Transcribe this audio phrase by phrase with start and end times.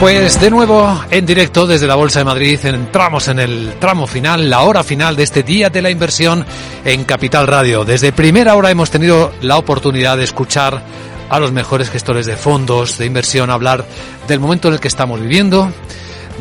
[0.00, 4.50] Pues de nuevo en directo desde la Bolsa de Madrid entramos en el tramo final,
[4.50, 6.44] la hora final de este día de la inversión
[6.84, 7.84] en Capital Radio.
[7.84, 10.82] Desde primera hora hemos tenido la oportunidad de escuchar
[11.30, 13.86] a los mejores gestores de fondos de inversión hablar
[14.28, 15.72] del momento en el que estamos viviendo,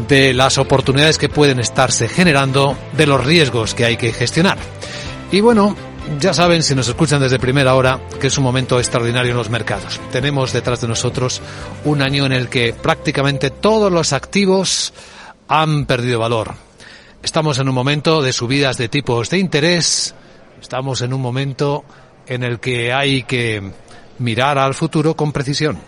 [0.09, 4.57] de las oportunidades que pueden estarse generando, de los riesgos que hay que gestionar.
[5.31, 5.75] Y bueno,
[6.19, 9.49] ya saben, si nos escuchan desde primera hora, que es un momento extraordinario en los
[9.49, 9.99] mercados.
[10.11, 11.41] Tenemos detrás de nosotros
[11.83, 14.93] un año en el que prácticamente todos los activos
[15.47, 16.53] han perdido valor.
[17.23, 20.13] Estamos en un momento de subidas de tipos de interés,
[20.61, 21.83] estamos en un momento
[22.27, 23.71] en el que hay que
[24.19, 25.79] mirar al futuro con precisión.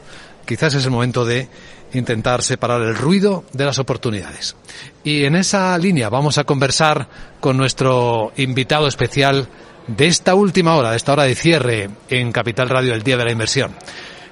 [0.45, 1.47] Quizás es el momento de
[1.93, 4.55] intentar separar el ruido de las oportunidades.
[5.03, 7.07] Y en esa línea vamos a conversar
[7.39, 9.47] con nuestro invitado especial,
[9.87, 13.25] de esta última hora, de esta hora de cierre en Capital Radio, el Día de
[13.25, 13.71] la Inversión,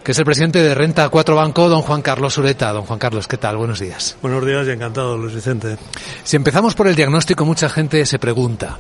[0.03, 2.71] que es el presidente de Renta 4 Banco, don Juan Carlos Ureta.
[2.73, 3.57] Don Juan Carlos, ¿qué tal?
[3.57, 4.17] Buenos días.
[4.21, 5.77] Buenos días y encantado, Luis Vicente.
[6.23, 8.77] Si empezamos por el diagnóstico, mucha gente se pregunta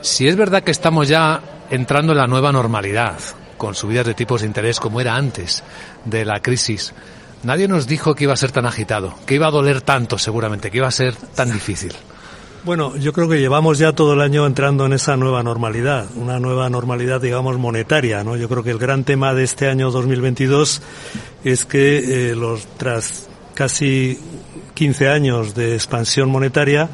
[0.00, 3.18] si es verdad que estamos ya entrando en la nueva normalidad,
[3.56, 5.62] con subidas de tipos de interés como era antes
[6.04, 6.92] de la crisis.
[7.42, 10.70] Nadie nos dijo que iba a ser tan agitado, que iba a doler tanto seguramente,
[10.70, 11.92] que iba a ser tan difícil.
[12.64, 16.38] Bueno, yo creo que llevamos ya todo el año entrando en esa nueva normalidad, una
[16.38, 18.36] nueva normalidad, digamos, monetaria, ¿no?
[18.36, 20.80] Yo creo que el gran tema de este año 2022
[21.42, 24.16] es que eh, los tras casi
[24.74, 26.88] 15 años de expansión monetaria,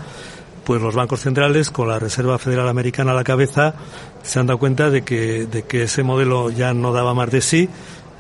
[0.64, 3.74] pues los bancos centrales, con la Reserva Federal Americana a la cabeza,
[4.22, 7.42] se han dado cuenta de que, de que ese modelo ya no daba más de
[7.42, 7.68] sí,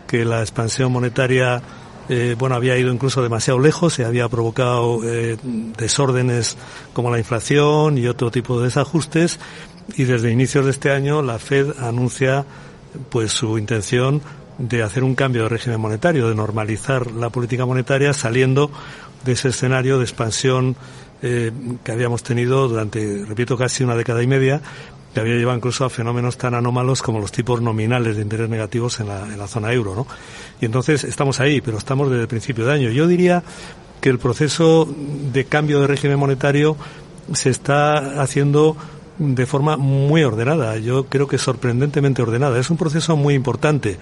[0.06, 1.62] que la expansión monetaria
[2.08, 5.36] eh, bueno, había ido incluso demasiado lejos, se había provocado eh,
[5.76, 6.56] desórdenes
[6.92, 9.38] como la inflación y otro tipo de desajustes.
[9.96, 12.44] Y desde inicios de este año la Fed anuncia
[13.10, 14.22] pues su intención
[14.58, 18.70] de hacer un cambio de régimen monetario, de normalizar la política monetaria saliendo
[19.24, 20.76] de ese escenario de expansión
[21.22, 21.52] eh,
[21.84, 24.60] que habíamos tenido durante, repito, casi una década y media,
[25.12, 29.00] que había llevado incluso a fenómenos tan anómalos como los tipos nominales de interés negativos
[29.00, 30.06] en la, en la zona euro, ¿no?
[30.60, 32.90] Y entonces estamos ahí, pero estamos desde el principio de año.
[32.90, 33.42] Yo diría
[34.00, 34.88] que el proceso
[35.32, 36.76] de cambio de régimen monetario
[37.32, 38.76] se está haciendo
[39.18, 42.58] de forma muy ordenada, yo creo que sorprendentemente ordenada.
[42.58, 43.98] Es un proceso muy importante.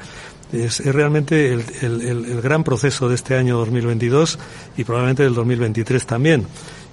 [0.53, 4.39] Es, realmente el, gran proceso de este año 2022
[4.77, 6.47] y probablemente del 2023 también.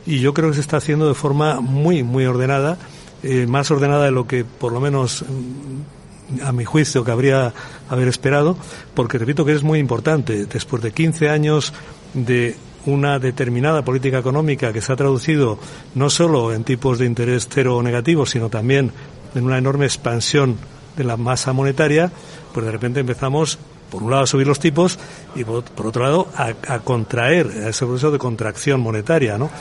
[0.06, 2.78] Y yo creo que se está haciendo de forma muy, muy ordenada
[3.24, 7.54] eh, más ordenada de lo que por lo menos mm, a mi juicio cabría
[7.90, 8.58] haber esperado,
[8.94, 10.46] porque repito que es muy importante.
[10.46, 11.74] Después de 15 años
[12.14, 15.58] de una determinada política económica que se ha traducido
[15.96, 18.92] no solo en tipos de interés cero o negativos, sino también
[19.36, 20.58] en una enorme expansión
[20.98, 22.12] de la masa monetaria,
[22.54, 23.58] pues de repente empezamos
[23.94, 24.98] por un lado a subir los tipos
[25.36, 29.52] y por, otro lado a, contraer, a ese proceso de contracción monetaria, ¿no?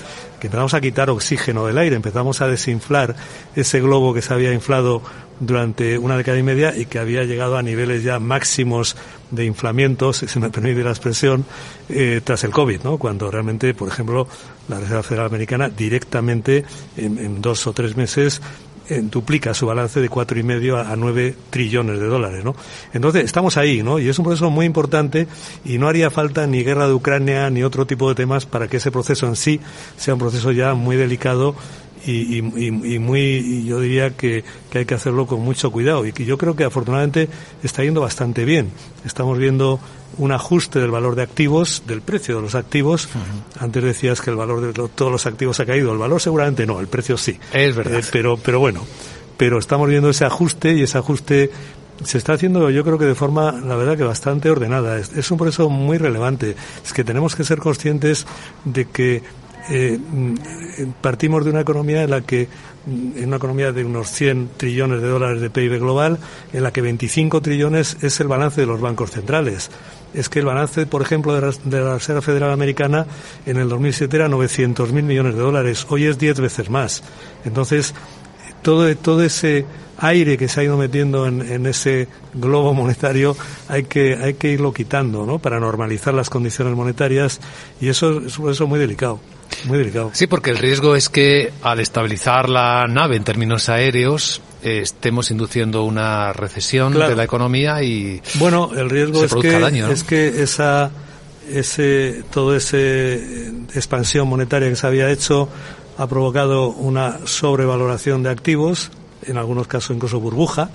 [0.41, 3.15] Que empezamos a quitar oxígeno del aire, empezamos a desinflar
[3.55, 5.03] ese globo que se había inflado
[5.39, 8.97] durante una década y media y que había llegado a niveles ya máximos
[9.31, 11.45] de inflamientos, si se me permite la expresión,
[11.91, 12.97] eh, tras el COVID, ¿no?
[12.97, 14.27] Cuando realmente, por ejemplo,
[14.69, 16.65] la Reserva Federal Americana directamente
[16.97, 18.41] en, en dos o tres meses
[19.03, 22.55] duplica su balance de cuatro y medio a nueve trillones de dólares, ¿no?
[22.93, 23.99] Entonces estamos ahí, ¿no?
[23.99, 25.27] Y es un proceso muy importante
[25.65, 28.79] y no haría falta ni guerra de Ucrania ni otro tipo de temas para que
[28.79, 29.61] ese proceso en sí
[29.97, 31.55] sea un proceso ya muy delicado
[32.05, 36.13] y, y, y, muy, yo diría que, que, hay que hacerlo con mucho cuidado y
[36.13, 37.29] que yo creo que afortunadamente
[37.63, 38.71] está yendo bastante bien.
[39.05, 39.79] Estamos viendo
[40.19, 43.07] un ajuste del valor de activos, del precio de los activos.
[43.07, 43.63] Uh -huh.
[43.65, 45.93] Antes decías que el valor de todos los activos ha caído.
[45.93, 47.39] El valor seguramente no, el precio sí.
[47.53, 48.01] Es verdad.
[48.01, 48.85] Eh, pero, pero bueno,
[49.37, 51.51] pero estamos viendo ese ajuste y ese ajuste
[52.05, 54.99] se está haciendo yo creo que de forma, la verdad que bastante ordenada.
[54.99, 56.57] Es, es un proceso muy relevante.
[56.85, 58.27] Es que tenemos que ser conscientes
[58.65, 59.23] de que
[59.71, 59.99] eh,
[61.01, 62.49] partimos de una economía en la que
[62.87, 66.19] en una economía de unos 100 trillones de dólares de PIB global,
[66.53, 69.71] en la que 25 trillones es el balance de los bancos centrales.
[70.15, 73.07] Es que el balance, por ejemplo, de la, Reserva Federal Americana
[73.47, 75.87] en el 2007 era 900 mil millones de dólares.
[75.89, 77.03] Hoy es 10 veces más.
[77.45, 77.95] Entonces,
[78.63, 79.65] todo, todo ese
[79.99, 83.37] aire que se ha ido metiendo en, ese globo monetario
[83.69, 85.39] hay que, hay que irlo quitando, ¿no?
[85.39, 87.41] Para normalizar las condiciones monetarias
[87.81, 89.21] y eso es eso muy delicado.
[89.65, 90.11] Muy delicado.
[90.15, 95.31] Sí, porque el riesgo es que al estabilizar la nave en términos aéreos eh, estemos
[95.31, 97.11] induciendo una recesión claro.
[97.11, 99.93] de la economía y bueno, el riesgo es que, daño, ¿no?
[99.93, 100.91] es que esa
[101.51, 105.49] ese todo ese expansión monetaria que se había hecho
[105.99, 108.91] ha provocado una sobrevaloración de activos,
[109.27, 110.71] en algunos casos incluso burbuja.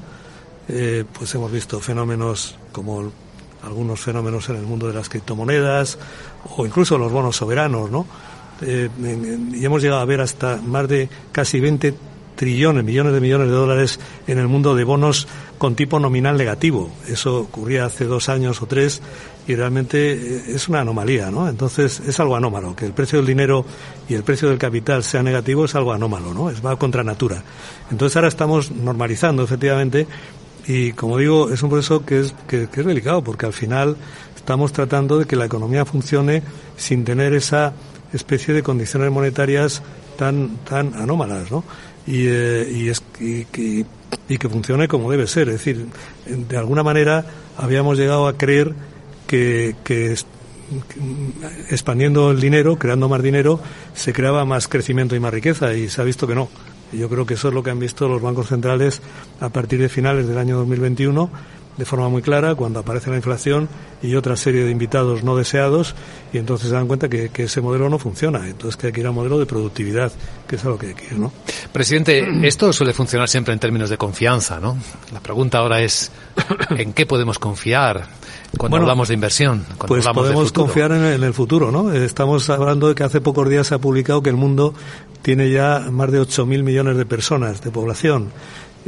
[0.70, 3.12] Eh, pues hemos visto fenómenos como
[3.64, 5.98] algunos fenómenos en el mundo de las criptomonedas
[6.58, 8.06] o incluso los bonos soberanos, ¿no?
[8.62, 8.90] Eh,
[9.54, 11.94] y hemos llegado a ver hasta más de casi 20
[12.38, 15.28] trillones, millones de millones de dólares en el mundo de bonos
[15.58, 16.90] con tipo nominal negativo.
[17.08, 19.02] Eso ocurría hace dos años o tres
[19.48, 21.50] y realmente eh, es una anomalía, ¿no?
[21.50, 22.76] Entonces es algo anómalo.
[22.76, 23.66] Que el precio del dinero
[24.08, 26.50] y el precio del capital sea negativo es algo anómalo, ¿no?
[26.50, 27.44] Es va contra natura.
[27.92, 30.08] Entonces ahora estamos normalizando, efectivamente,
[30.68, 33.96] y como digo, es un proceso que es, que es delicado porque al final
[34.36, 36.44] estamos tratando de que la economía funcione
[36.76, 37.74] sin tener esa
[38.14, 39.82] especie de condiciones monetarias
[40.18, 41.64] tan, tan anómalas, ¿no?
[42.06, 45.50] Y, eh, y, es, y, que funcione como debe ser.
[45.50, 45.88] Es decir,
[46.26, 47.26] de alguna manera
[47.58, 48.74] habíamos llegado a creer
[49.28, 50.16] que, que
[51.70, 53.60] expandiendo el dinero, creando más dinero,
[53.94, 56.50] se creaba más crecimiento y más riqueza y se ha visto que no.
[56.94, 59.02] Yo creo que eso es lo que han visto los bancos centrales
[59.42, 61.30] a partir de finales del año 2021
[61.78, 63.70] de forma muy clara cuando aparece la inflación
[64.02, 65.96] y otra serie de invitados no deseados
[66.34, 68.48] y entonces se dan cuenta que, ese modelo no funciona.
[68.48, 70.12] Entonces que hay que ir a un modelo de productividad,
[70.48, 71.32] que es algo que hay que ir, ¿no?
[71.72, 74.78] Presidente, esto suele funcionar siempre en términos de confianza, ¿no?
[75.14, 76.12] La pregunta ahora es,
[76.72, 78.08] ¿en qué podemos confiar?
[78.58, 81.92] Cuando hablamos de inversión, cuando pues podemos confiar en, en, el futuro, ¿no?
[81.92, 84.74] Estamos hablando de que hace pocos días se ha publicado que el mundo
[85.22, 88.32] tiene ya más de 8.000 millones de personas de población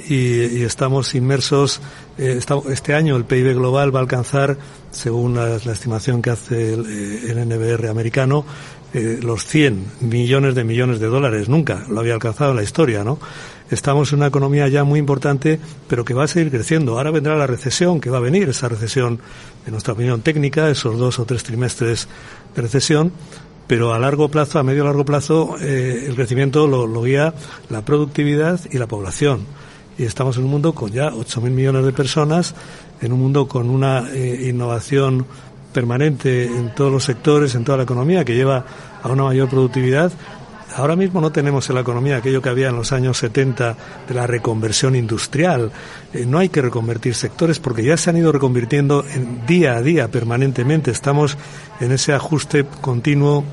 [0.07, 1.81] y, estamos inmersos.
[2.18, 4.57] Eh, este año el PIB global va a alcanzar,
[4.92, 8.46] según la, estimación que hace el, eh, NBR americano,
[8.94, 11.50] eh, los 100 millones de millones de dólares.
[11.50, 13.19] Nunca lo había alcanzado en la historia, ¿no?
[13.69, 16.98] Estamos en una economía ya muy importante, pero que va a seguir creciendo.
[16.98, 19.19] Ahora vendrá la recesión, que va a venir, esa recesión,
[19.66, 22.07] en nuestra opinión técnica, esos dos o tres trimestres
[22.56, 23.12] de recesión,
[23.68, 27.36] pero a largo plazo, a medio largo plazo, el crecimiento lo guía
[27.69, 29.42] la productividad y la población
[30.00, 32.56] y estamos en un mundo con ya 8.000 millones de personas,
[33.01, 35.25] en un mundo con una eh, innovación
[35.74, 38.66] permanente en todos los sectores, en toda la economía, que lleva
[39.04, 40.12] a una mayor productividad.
[40.78, 43.75] Ahora mismo no tenemos en la economía aquello que había en los años 70
[44.07, 45.69] de la reconversión industrial.
[46.13, 49.81] Eh, no hay que reconvertir sectores porque ya se han ido reconvirtiendo en día a
[49.81, 50.92] día, permanentemente.
[50.92, 51.38] Estamos
[51.81, 53.44] en ese ajuste continuo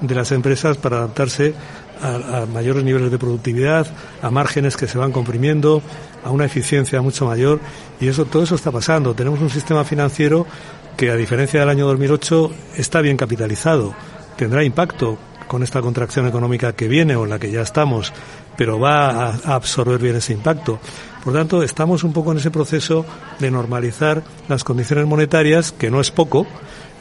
[0.00, 1.54] de las empresas para adaptarse
[2.02, 3.86] a, mayores niveles de productividad,
[4.22, 5.82] a márgenes que se van comprimiendo,
[6.24, 7.60] a una eficiencia mucho mayor
[8.00, 9.14] y eso todo eso está pasando.
[9.14, 10.46] Tenemos un sistema financiero
[10.96, 13.94] que a diferencia del año 2008 está bien capitalizado,
[14.36, 18.12] tendrá impacto con esta contracción económica que viene o en la que ya estamos,
[18.56, 20.78] pero va a, absorber bien ese impacto.
[21.24, 23.04] Por tanto, estamos un poco en ese proceso
[23.38, 26.46] de normalizar las condiciones monetarias, que no es poco,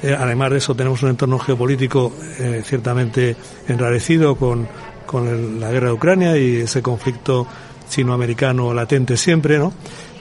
[0.02, 3.36] eh, además de eso, tenemos un entorno geopolítico eh, ciertamente
[3.68, 4.68] enrarecido con,
[5.08, 7.48] con la guerra de Ucrania y ese conflicto
[7.90, 9.74] chino-americano latente siempre, ¿no?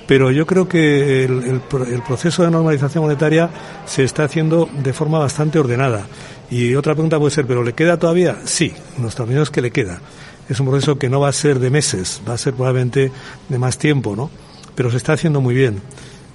[0.06, 3.50] Pero yo creo que el, el, proceso de normalización monetaria
[3.84, 6.06] se está haciendo de forma bastante ordenada.
[6.48, 8.38] Y otra pregunta puede ser, ¿pero le queda todavía?
[8.44, 10.00] Sí, nuestra opinión es que le queda.
[10.48, 13.10] Es un proceso que no va a ser de meses, va a ser probablemente
[13.48, 14.30] de más tiempo, ¿no?
[14.76, 15.82] Pero se está haciendo muy bien.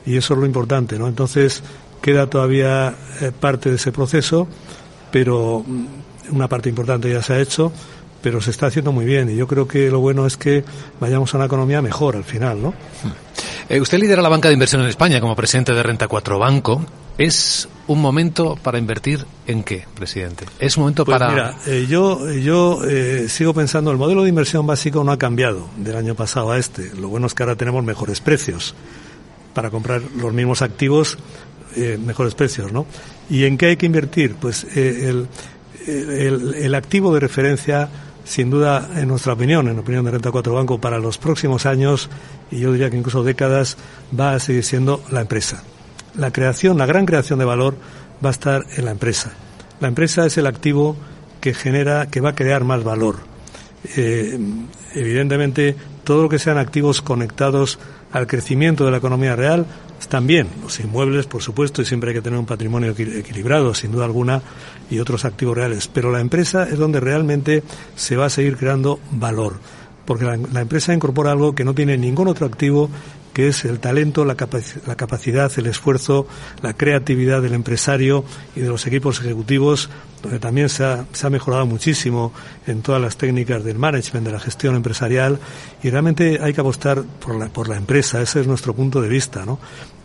[0.05, 1.07] Y eso es lo importante, ¿no?
[1.07, 1.63] Entonces,
[2.01, 4.47] Queda todavía eh, parte de ese proceso,
[5.11, 7.71] pero mm, una parte importante ya se ha hecho,
[8.21, 10.63] pero se está haciendo muy bien y yo creo que lo bueno es que
[10.99, 12.73] vayamos a una economía mejor al final, ¿no?
[13.69, 16.85] Eh, usted lidera la banca de inversión en España como presidente de Renta 4 Banco.
[17.17, 20.45] ¿Es un momento para invertir en qué, presidente?
[20.59, 21.31] ¿Es un momento pues para...?
[21.31, 22.79] Mira, eh, yo, yo
[23.27, 26.91] sigo pensando, el modelo de inversión básico no ha cambiado del año pasado a este.
[26.95, 28.75] Lo bueno es que ahora tenemos mejores precios
[29.53, 31.17] para comprar los mismos activos
[31.75, 32.85] eh, mejores precios, ¿no?
[33.29, 34.35] ¿Y en qué hay que invertir?
[34.35, 35.27] Pues eh, el,
[35.87, 37.87] el, el, activo de referencia,
[38.23, 42.09] sin duda, en nuestra opinión, en opinión de Renta 4 Banco, para los próximos años,
[42.49, 43.77] y yo diría que incluso décadas,
[44.17, 45.63] va a seguir siendo la empresa.
[46.15, 47.75] La creación, la gran creación de valor
[48.23, 49.31] va a estar en la empresa.
[49.79, 50.95] La empresa es el activo
[51.39, 53.17] que genera, que va a crear más valor.
[53.95, 54.37] Eh,
[54.93, 57.79] evidentemente, todo lo que sean activos conectados
[58.11, 59.65] al crecimiento de la economía real
[60.07, 64.05] también los inmuebles, por supuesto, y siempre hay que tener un patrimonio equilibrado, sin duda
[64.05, 64.41] alguna,
[64.89, 65.87] y otros activos reales.
[65.87, 67.63] Pero la empresa es donde realmente
[67.95, 69.59] se va a seguir creando valor,
[70.05, 72.89] porque la, empresa incorpora algo que no tiene ningún otro activo
[73.33, 74.35] que es el talento, la,
[74.85, 76.27] la, capacidad, el esfuerzo,
[76.61, 79.89] la creatividad del empresario y de los equipos ejecutivos,
[80.21, 82.33] donde también se ha, se ha, mejorado muchísimo
[82.67, 85.39] en todas las técnicas del management, de la gestión empresarial,
[85.81, 89.09] y realmente hay que apostar por la, por la empresa, ese es nuestro punto de
[89.09, 89.59] vista, ¿no?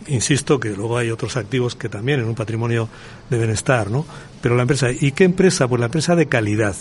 [0.09, 2.89] Insisto que luego hay otros activos que también en un patrimonio
[3.29, 4.07] deben estar, ¿no?
[4.41, 5.67] Pero la empresa, ¿y qué empresa?
[5.67, 6.77] Pues la empresa de calidad.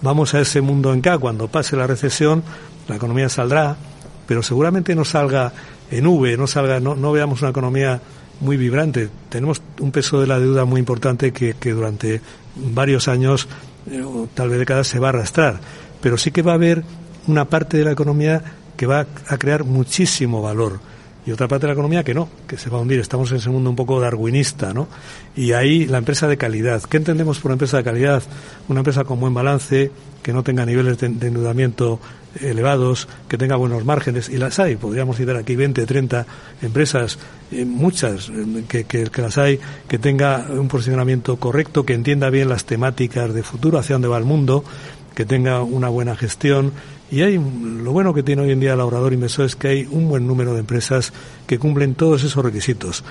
[0.00, 2.44] Vamos a ese mundo en K, cuando pase la recesión,
[2.86, 3.76] la economía saldrá,
[4.28, 5.52] pero seguramente no salga
[5.90, 8.00] en V, no salga, no, veamos una economía
[8.40, 9.08] muy vibrante.
[9.28, 12.20] Tenemos un peso de la deuda muy importante que, que durante
[12.56, 13.48] varios años
[13.90, 15.60] eh, o tal vez décadas se va a arrastrar.
[16.00, 16.84] Pero sí que va a haber
[17.26, 18.42] una parte de la economía
[18.76, 20.80] que va a crear muchísimo valor
[21.28, 23.00] y otra parte de la economía que no, que se va a hundir.
[23.00, 24.88] Estamos en ese mundo un poco darwinista, ¿no?
[25.36, 26.82] Y ahí la empresa de calidad.
[26.84, 28.22] ¿Qué entendemos por empresa de calidad?
[28.66, 29.90] Una empresa con buen balance,
[30.22, 32.00] que no tenga niveles de, endeudamiento
[32.40, 34.76] elevados, que tenga buenos márgenes, y las hay.
[34.76, 36.24] Podríamos citar aquí 20, 30
[36.62, 37.18] empresas,
[37.52, 42.64] eh, muchas eh, que, las hay, que tenga un posicionamiento correcto, que entienda bien las
[42.64, 44.64] temáticas de futuro, hacia dónde va el mundo,
[45.14, 46.72] que tenga una buena gestión
[47.10, 49.88] y hay, lo bueno que tiene hoy en día el ahorrador inversor es que hay
[49.90, 51.12] un buen número de empresas
[51.46, 53.04] que cumplen todos esos requisitos.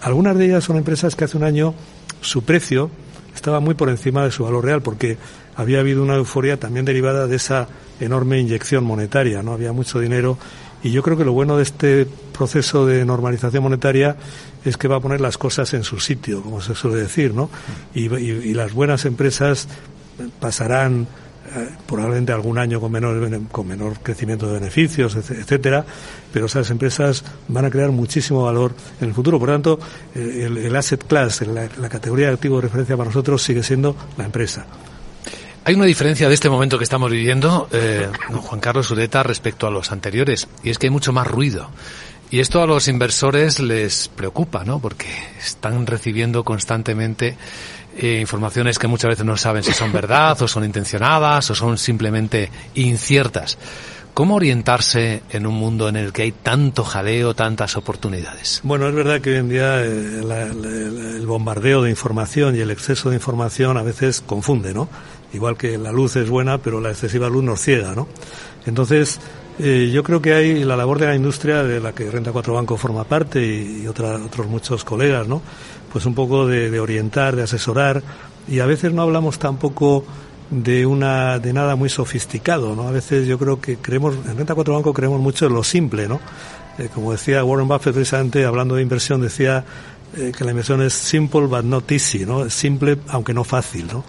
[0.00, 1.74] Algunas de ellas son empresas que hace un año
[2.20, 2.90] su precio
[3.34, 5.16] estaba muy por encima de su valor real porque
[5.56, 7.68] había habido una euforia también derivada de esa
[8.00, 10.38] enorme inyección monetaria, no había mucho dinero
[10.82, 14.16] y yo creo que lo bueno de este proceso de normalización monetaria
[14.64, 17.50] es que va a poner las cosas en su sitio, como se suele decir, ¿no?
[17.94, 19.68] y las buenas empresas
[20.40, 21.06] pasarán
[21.86, 25.84] probablemente algún año con menor, con menor crecimiento de beneficios, etcétera,
[26.32, 29.38] pero esas empresas van a crear muchísimo valor en el futuro.
[29.38, 29.78] Por lo tanto,
[30.14, 34.24] eh, el, asset class, la, categoría de activo de referencia para nosotros sigue siendo la
[34.24, 34.66] empresa.
[35.64, 39.70] Hay una diferencia de este momento que estamos viviendo, eh, Juan Carlos Ureta, respecto a
[39.70, 41.68] los anteriores, y es que hay mucho más ruido.
[42.30, 44.80] Y esto a los inversores les preocupa, ¿no?
[44.80, 45.06] Porque
[45.38, 47.36] están recibiendo constantemente
[47.96, 51.78] eh, informaciones que muchas veces no saben si son verdad o son intencionadas o son
[51.78, 53.56] simplemente inciertas.
[54.12, 58.60] ¿Cómo orientarse en un mundo en el que hay tanto jaleo, tantas oportunidades?
[58.64, 60.20] Bueno, es verdad que hoy en día eh,
[61.16, 64.88] el bombardeo de información y el exceso de información a veces confunde, ¿no?
[65.32, 68.08] Igual que la luz es buena, pero la excesiva luz nos ciega, ¿no?
[68.66, 69.20] Entonces,
[69.58, 72.54] eh, yo creo que hay la labor de la industria de la que Renta 4
[72.54, 75.42] Banco forma parte y, y otros muchos colegas, ¿no?
[75.92, 78.02] pues un poco de, orientar, de asesorar,
[78.46, 80.04] y a veces no hablamos tampoco
[80.50, 82.88] de una de nada muy sofisticado, ¿no?
[82.88, 86.08] A veces yo creo que creemos en Renta 4 Banco creemos mucho en lo simple,
[86.08, 86.20] ¿no?
[86.78, 89.64] Eh, como decía Warren Buffett precisamente hablando de inversión decía
[90.16, 92.46] eh, que la inversión es simple but not easy, ¿no?
[92.46, 94.04] Es simple aunque no fácil, ¿no?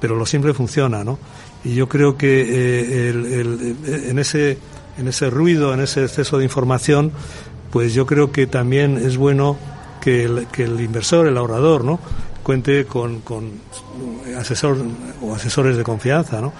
[0.00, 1.18] Pero lo simple funciona, ¿no?
[1.62, 4.58] Y yo creo que eh, el, en ese
[4.98, 7.12] en ese ruido, en ese exceso de información,
[7.70, 9.56] pues yo creo que también es bueno
[10.00, 11.98] que el, inversor, el ahorrador, ¿no?
[12.42, 13.52] cuente con, con
[14.38, 14.76] asesor
[15.22, 16.52] o asesores de confianza, ¿no?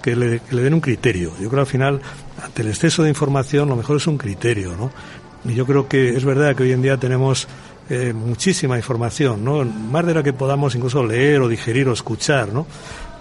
[0.00, 1.32] Que le, le, den un criterio.
[1.40, 2.00] Yo creo que al final,
[2.42, 4.92] ante el exceso de información, lo mejor es un criterio, ¿no?
[5.44, 7.48] Y yo creo que es verdad que hoy en día tenemos
[7.90, 9.64] eh, muchísima información, ¿no?
[9.64, 12.66] Más de la que podamos incluso leer o digerir o escuchar, ¿no?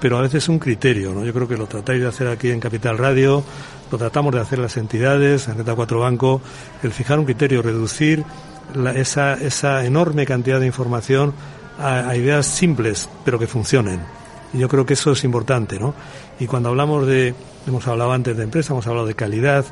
[0.01, 1.23] Pero a veces es un criterio, ¿no?
[1.23, 3.43] Yo creo que lo tratáis de hacer aquí en Capital Radio,
[3.91, 6.41] lo tratamos de hacer las entidades, en Reta 4 Banco,
[6.81, 8.25] el fijar un criterio, reducir
[8.95, 11.33] esa, esa enorme cantidad de información
[11.77, 14.01] a, ideas simples, pero que funcionen.
[14.53, 15.93] Y yo creo que eso es importante, ¿no?
[16.39, 17.35] Y cuando hablamos de,
[17.67, 19.65] hemos hablado antes de empresa, hemos hablado de calidad,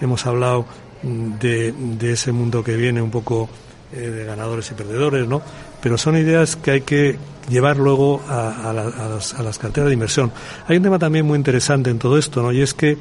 [0.00, 0.66] hemos hablado
[1.02, 3.48] mm, de, de ese mundo que viene un poco
[3.92, 5.42] eh, de ganadores y perdedores, ¿no?
[5.82, 7.18] Pero son ideas que hay que
[7.48, 10.30] llevar luego a, a, las, a las carteras de inversión.
[10.68, 12.52] Hay un tema también muy interesante en todo esto, ¿no?
[12.52, 12.96] Y es que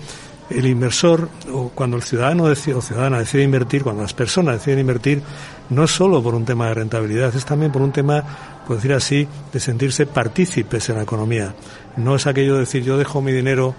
[0.50, 4.79] el inversor, o cuando el ciudadano decide, o ciudadana decide invertir, cuando las personas deciden
[4.79, 5.22] invertir,
[5.69, 8.24] no es solo por un tema de rentabilidad, es también por un tema,
[8.65, 11.53] por decir así, de sentirse partícipes en la economía.
[11.98, 13.75] No es aquello de decir yo dejo mi dinero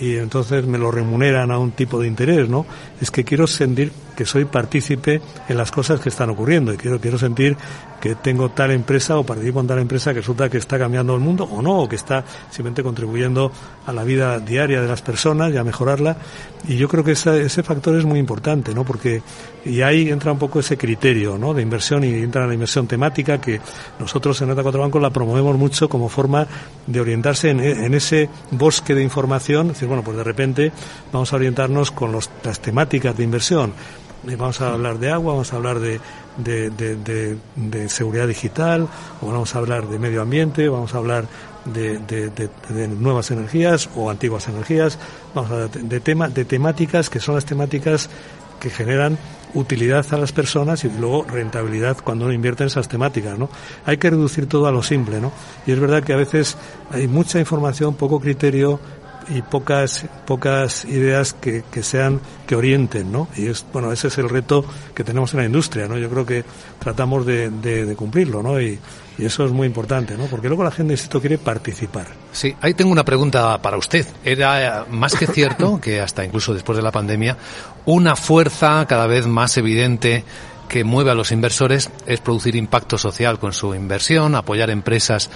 [0.00, 2.64] y entonces me lo remuneran a un tipo de interés, ¿no?
[3.00, 7.00] Es que quiero sentir que soy partícipe en las cosas que están ocurriendo y quiero,
[7.00, 7.56] quiero sentir
[8.04, 11.20] que tengo tal empresa o participo en tal empresa que resulta que está cambiando el
[11.20, 13.50] mundo o no, o que está simplemente contribuyendo
[13.86, 16.14] a la vida diaria de las personas y a mejorarla.
[16.68, 18.84] Y yo creo que ese, factor es muy importante, ¿no?
[18.84, 19.22] Porque
[19.64, 21.54] y ahí entra un poco ese criterio, ¿no?
[21.54, 23.58] De inversión y entra la inversión temática que
[23.98, 26.46] nosotros en Neta 4 Bancos la promovemos mucho como forma
[26.86, 29.68] de orientarse en, ese bosque de información.
[29.68, 30.72] Es decir, bueno, pues de repente
[31.10, 33.72] vamos a orientarnos con las temáticas de inversión
[34.26, 36.00] vamos a hablar de agua, vamos a hablar de,
[36.36, 38.88] de, seguridad digital,
[39.20, 41.26] o vamos a hablar de medio ambiente, vamos a hablar
[41.64, 42.48] de,
[42.98, 44.98] nuevas energías o antiguas energías,
[45.34, 48.10] vamos a hablar de, tema, de temáticas que son las temáticas
[48.60, 49.18] que generan
[49.52, 53.48] utilidad a las personas y luego rentabilidad cuando uno invierte en esas temáticas, ¿no?
[53.86, 55.32] Hay que reducir todo a lo simple, ¿no?
[55.66, 56.56] Y es verdad que a veces
[56.90, 58.80] hay mucha información, poco criterio,
[59.28, 64.18] y pocas pocas ideas que, que sean que orienten no y es bueno ese es
[64.18, 64.64] el reto
[64.94, 66.44] que tenemos en la industria no yo creo que
[66.78, 68.78] tratamos de, de, cumplirlo no y,
[69.18, 72.08] eso es muy importante no porque luego la gente insisto quiere participar.
[72.32, 74.04] Sí ahí tengo una pregunta para usted.
[74.24, 77.36] Era más que cierto que hasta incluso después de la pandemia
[77.84, 80.24] una fuerza cada vez más evidente
[80.68, 85.30] que mueve a los inversores es producir impacto social con su inversión, apoyar empresas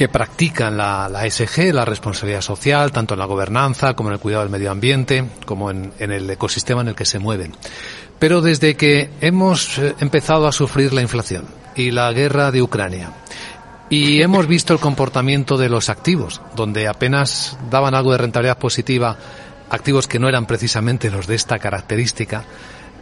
[0.00, 4.18] que practican la, la ESG, la responsabilidad social, tanto en la gobernanza como en el
[4.18, 7.52] cuidado del medio ambiente, como en, en el ecosistema en el que se mueven.
[8.18, 11.44] Pero desde que hemos eh, empezado a sufrir la inflación
[11.76, 13.12] y la guerra de Ucrania,
[13.90, 19.18] y hemos visto el comportamiento de los activos, donde apenas daban algo de rentabilidad positiva
[19.68, 22.44] activos que no eran precisamente los de esta característica,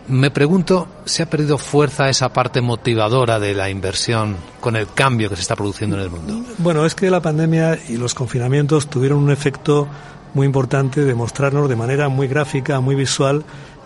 [0.08, 5.28] me pregunto, ¿se ha perdido fuerza esa parte motivadora de la inversión con el cambio
[5.28, 6.42] que se está produciendo en el mundo?
[6.58, 9.88] Bueno, es que la pandemia y los confinamientos tuvieron un efecto
[10.34, 13.44] muy importante de mostrarnos de manera muy gráfica, muy visual,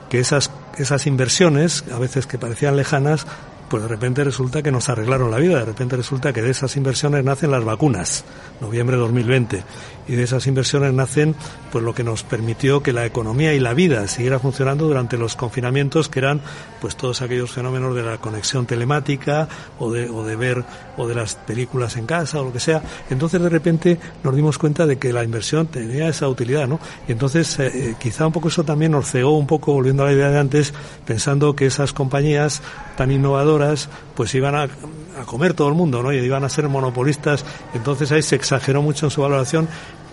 [0.08, 3.26] que esas, esas inversiones, a veces que parecían lejanas,
[3.72, 6.76] pues de repente resulta que nos arreglaron la vida, de repente resulta que de esas
[6.76, 8.22] inversiones nacen las vacunas,
[8.60, 9.64] noviembre de 2020,
[10.08, 11.34] y de esas inversiones nacen
[11.70, 15.36] pues lo que nos permitió que la economía y la vida siguiera funcionando durante los
[15.36, 16.42] confinamientos que eran
[16.82, 19.48] pues todos aquellos fenómenos de la conexión telemática
[19.78, 20.64] o de, o de ver
[20.98, 22.82] o de las películas en casa o lo que sea.
[23.08, 26.78] Entonces de repente nos dimos cuenta de que la inversión tenía esa utilidad, ¿no?
[27.08, 30.06] Y entonces eh, eh quizá un poco eso también nos cegó un poco, volviendo a
[30.06, 30.74] la idea de antes,
[31.06, 32.60] pensando que esas compañías
[32.96, 36.12] tan innovadoras pues iban a, a comer todo el mundo, ¿no?
[36.12, 37.44] Y iban a ser monopolistas.
[37.74, 39.68] Entonces ahí se exageró mucho en su valoración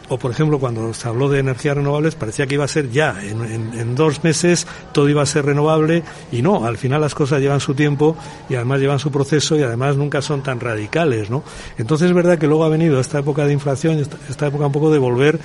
[0.10, 3.16] o por ejemplo cuando se habló de energías renovables parecía que iba a ser ya,
[3.22, 7.60] en, dos meses todo iba a ser renovable y no, al final las cosas llevan
[7.60, 8.18] su tiempo
[8.50, 11.44] y además llevan su proceso y además nunca son tan radicales, ¿no?
[11.78, 14.92] Entonces es verdad que luego ha venido esta época de inflación, esta época un poco
[14.92, 15.40] de volver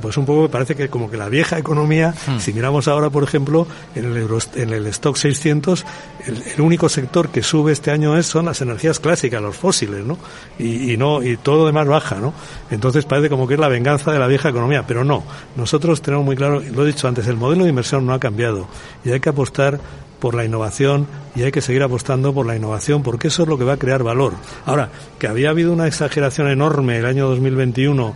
[0.00, 2.38] pues un poco me parece que como que la vieja economía, hmm.
[2.38, 5.84] si miramos ahora, por ejemplo, en el, Euro, en el stock 600,
[6.26, 10.04] el, el, único sector que sube este año es son las energías clásicas, los fósiles,
[10.04, 10.18] ¿no?
[10.58, 12.34] Y, y, no y todo lo demás baja, ¿no?
[12.70, 15.24] Entonces parece como que es la venganza de la vieja economía, pero no.
[15.56, 18.66] Nosotros tenemos muy claro, lo he dicho antes, el modelo de inversión no ha cambiado
[19.04, 19.80] y hay que apostar
[20.24, 23.58] por la innovación y hay que seguir apostando por la innovación porque eso es lo
[23.58, 24.32] que va a crear valor.
[24.64, 28.14] Ahora, que había habido una exageración enorme el año 2021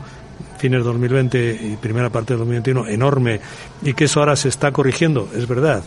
[0.58, 3.40] fines de 2020 y primera parte de 2021 enorme
[3.82, 5.82] y que eso ahora se está corrigiendo, es verdad.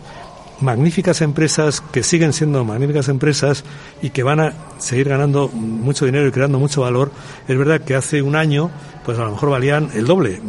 [0.62, 3.64] Magníficas empresas que siguen siendo magníficas empresas
[4.02, 7.12] y que van a seguir ganando mucho dinero y creando mucho valor.
[7.48, 8.70] Es verdad que hace un año,
[9.04, 10.40] pues a lo mejor valían el doble.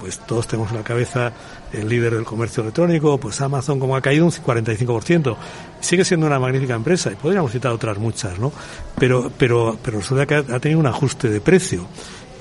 [0.00, 1.32] Pues todos tenemos en la cabeza
[1.72, 5.36] el líder del comercio electrónico, pues Amazon como ha caído un 45%.
[5.80, 8.52] Sigue siendo una magnífica empresa y podríamos citar otras muchas, ¿no?
[8.98, 11.86] Pero, pero, pero resulta que ha tenido un ajuste de precio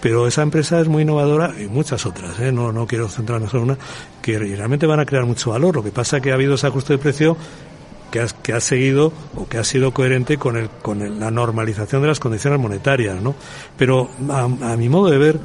[0.02, 2.52] pero esa empresa es muy innovadora y muchas otras, ¿eh?
[2.52, 3.80] no, no quiero centrarme solo en una,
[4.22, 5.76] que realmente van a crear mucho valor.
[5.76, 7.38] Lo que pasa es que ha habido ese ajuste de precio
[8.12, 11.32] que ha, que ha seguido o que ha sido coherente con, el, con el, la
[11.32, 13.36] normalización de las condiciones monetarias, ¿no?
[13.78, 15.40] Pero a, mi modo de ver,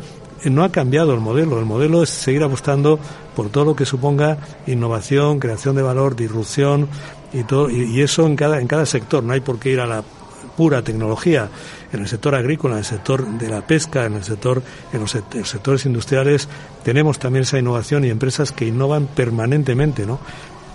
[0.45, 1.59] no ha cambiado el modelo.
[1.59, 2.99] El modelo es seguir apostando
[3.35, 6.89] por todo lo que suponga innovación, creación de valor, disrupción
[7.33, 9.23] y todo, y eso en cada, en cada sector.
[9.23, 10.03] No hay por qué ir a la
[10.57, 11.49] pura tecnología
[11.93, 15.11] en el sector agrícola, en el sector de la pesca, en el sector, en los
[15.11, 16.49] sectores industriales,
[16.83, 20.19] tenemos también esa innovación y empresas que innovan permanentemente, ¿no?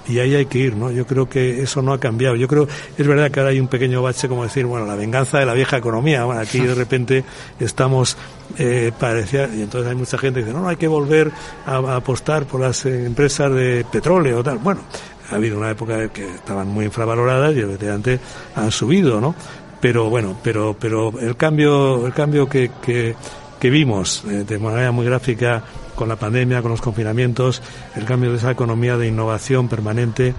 [0.07, 0.91] y ahí hay que ir, ¿no?
[0.91, 2.35] Yo creo que eso no ha cambiado.
[2.35, 2.67] Yo creo,
[2.97, 5.53] es verdad que ahora hay un pequeño bache como decir, bueno, la venganza de la
[5.53, 6.25] vieja economía.
[6.25, 7.23] Bueno, aquí de repente
[7.59, 8.17] estamos,
[8.57, 11.31] eh, parecía, y entonces hay mucha gente que dice, no, no, hay que volver
[11.65, 14.57] a, a apostar por las eh, empresas de petróleo o tal.
[14.57, 14.81] Bueno,
[15.31, 18.19] ha habido una época que estaban muy infravaloradas y efectivamente
[18.55, 19.35] han subido, ¿no?
[19.81, 25.05] Pero bueno, pero, pero el cambio, el cambio que, que, vimos eh, de manera muy
[25.05, 25.63] gráfica
[25.95, 27.61] con la pandemia, con los confinamientos,
[27.95, 30.33] el cambio de esa economía de innovación permanente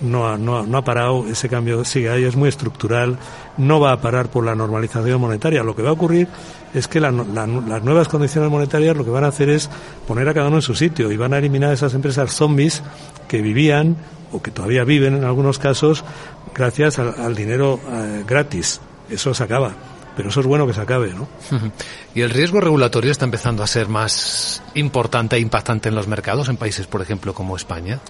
[0.00, 3.18] no ha, no, no ha parado, ese cambio sigue ahí, es muy estructural,
[3.56, 5.62] no va a parar por la normalización monetaria.
[5.62, 6.28] Lo que va a ocurrir
[6.74, 9.70] es que la, la, las nuevas condiciones monetarias lo que van a hacer es
[10.06, 12.82] poner a cada uno en su sitio y van a eliminar esas empresas zombies
[13.28, 13.96] que vivían
[14.32, 16.04] o que todavía viven en algunos casos
[16.56, 18.80] gracias al, al dinero eh, gratis.
[19.10, 19.72] Eso se acaba.
[20.16, 21.28] Pero eso es bueno que se acabe, ¿no?
[22.14, 26.48] ¿Y el riesgo regulatorio está empezando a ser más importante e impactante en los mercados,
[26.48, 28.00] en países, por ejemplo, como España?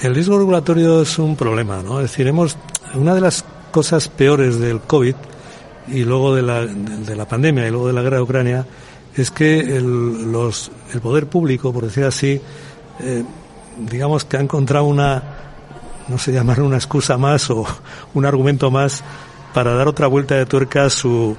[0.00, 2.00] El riesgo regulatorio es un problema, ¿no?
[2.00, 2.56] Es decir, hemos,
[2.94, 5.14] una de las cosas peores del COVID
[5.88, 8.66] y luego de la, de la pandemia y luego de la guerra de Ucrania
[9.14, 12.40] es que el, los, el poder público, por decir así,
[13.00, 13.24] eh,
[13.90, 15.22] digamos que ha encontrado una,
[16.08, 17.66] no sé llamar una excusa más o
[18.14, 19.02] un argumento más
[19.54, 21.36] para dar otra vuelta de tuerca a su,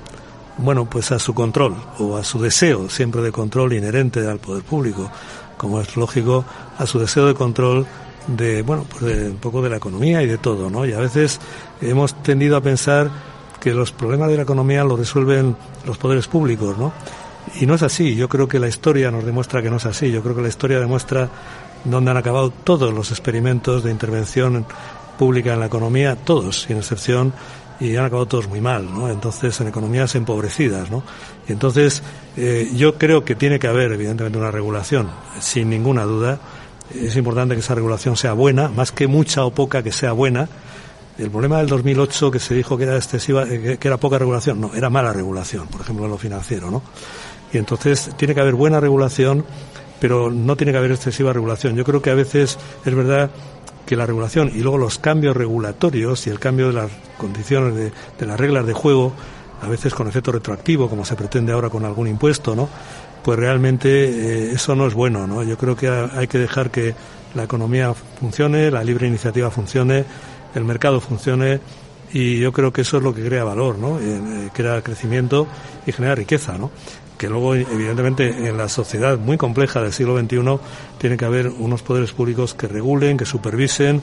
[0.57, 4.63] bueno, pues a su control o a su deseo siempre de control inherente al poder
[4.63, 5.09] público,
[5.57, 6.45] como es lógico,
[6.77, 7.85] a su deseo de control
[8.27, 10.85] de, bueno, pues de un poco de la economía y de todo, ¿no?
[10.85, 11.39] Y a veces
[11.81, 13.09] hemos tendido a pensar
[13.59, 15.55] que los problemas de la economía los resuelven
[15.85, 16.93] los poderes públicos, ¿no?
[17.59, 18.15] Y no es así.
[18.15, 20.11] Yo creo que la historia nos demuestra que no es así.
[20.11, 21.29] Yo creo que la historia demuestra
[21.83, 24.65] dónde han acabado todos los experimentos de intervención
[25.17, 27.33] pública en la economía, todos, sin excepción,
[27.79, 29.09] y han acabado todos muy mal, ¿no?
[29.09, 31.03] Entonces, en economías empobrecidas, ¿no?
[31.47, 32.03] Y entonces,
[32.35, 36.39] eh, yo creo que tiene que haber, evidentemente, una regulación, sin ninguna duda.
[36.93, 40.49] Es importante que esa regulación sea buena, más que mucha o poca que sea buena.
[41.17, 44.59] El problema del 2008 que se dijo que era excesiva, eh, que era poca regulación,
[44.59, 46.81] no, era mala regulación, por ejemplo, en lo financiero, ¿no?
[47.51, 49.45] Y entonces tiene que haber buena regulación,
[49.99, 51.75] pero no tiene que haber excesiva regulación.
[51.75, 53.29] Yo creo que a veces es verdad
[53.85, 58.25] que la regulación y luego los cambios regulatorios y el cambio de las condiciones de,
[58.25, 59.13] las reglas de juego,
[59.61, 62.69] a veces con efecto retroactivo, como se pretende ahora con algún impuesto, ¿no?
[63.23, 65.41] Pues realmente eh, eso no es bueno, ¿no?
[65.41, 66.93] Yo creo que hay que dejar que
[67.33, 70.05] la economía funcione, la libre iniciativa funcione,
[70.53, 71.59] el mercado funcione
[72.13, 73.99] y yo creo que eso es lo que crea valor, ¿no?
[73.99, 75.47] Eh, crea crecimiento
[75.85, 76.71] y genera riqueza, ¿no?
[77.19, 80.39] Que luego, evidentemente, en la sociedad muy compleja del siglo XXI
[80.97, 84.01] tiene que haber unos poderes públicos que regulen, que supervisen.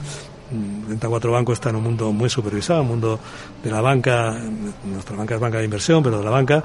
[0.49, 3.19] 34 mm, Banco está en un mundo muy supervisado, un mundo
[3.63, 4.37] de la banca,
[4.85, 6.63] nuestra banca es banca de inversión, pero de la banca,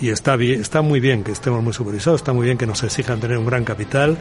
[0.00, 2.84] y está bien, está muy bien que estemos muy supervisados, está muy bien que nos
[2.84, 4.16] exijan tener un gran capital,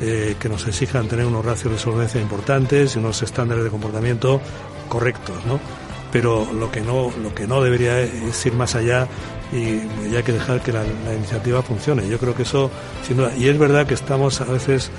[0.00, 4.40] eh, que nos exijan tener unos ratios de solvencia importantes y unos estándares de comportamiento
[4.88, 5.58] correctos, ¿no?
[6.12, 9.08] Pero lo que no, lo que no debería es ir más allá
[9.52, 10.82] y hay que dejar que la,
[11.14, 12.08] iniciativa funcione.
[12.08, 12.70] Yo creo que eso,
[13.06, 14.90] sin duda, y es verdad que estamos a veces,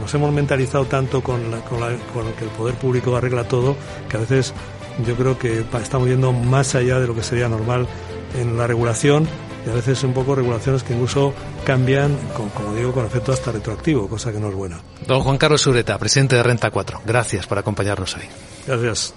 [0.00, 3.76] nos hemos mentalizado tanto con, con, que el poder público arregla todo,
[4.08, 4.52] que a veces
[5.06, 7.86] yo creo que estamos yendo más allá de lo que sería normal
[8.38, 9.26] en la regulación
[9.66, 11.32] y a veces un poco regulaciones que incluso
[11.64, 14.80] cambian, como digo, con efecto hasta retroactivo, cosa que no es buena.
[15.06, 18.24] Don Juan Carlos Sureta, presidente de Renta 4, gracias por acompañarnos hoy.
[18.66, 19.14] Gracias.